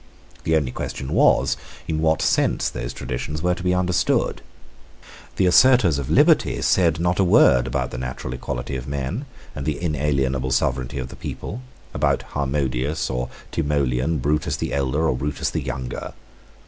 The 0.45 0.55
only 0.55 0.71
question 0.71 1.13
was, 1.13 1.57
in 1.87 2.01
what 2.01 2.23
sense 2.23 2.69
those 2.71 2.91
traditions 2.91 3.43
were 3.43 3.53
to 3.53 3.61
be 3.61 3.75
understood. 3.75 4.41
The 5.35 5.45
assertors 5.45 5.99
of 5.99 6.09
liberty 6.09 6.59
said 6.63 6.99
not 6.99 7.19
a 7.19 7.23
word 7.23 7.67
about 7.67 7.91
the 7.91 7.99
natural 7.99 8.33
equality 8.33 8.75
of 8.77 8.87
men 8.87 9.25
and 9.53 9.63
the 9.63 9.79
inalienable 9.79 10.49
sovereignty 10.49 10.97
of 10.97 11.09
the 11.09 11.15
people, 11.15 11.61
about 11.93 12.23
Harmodius 12.33 13.11
or 13.11 13.29
Timoleon, 13.51 14.17
Brutus 14.23 14.57
the 14.57 14.73
elder 14.73 15.07
or 15.07 15.15
Brutus 15.15 15.51
the 15.51 15.61
younger. 15.61 16.13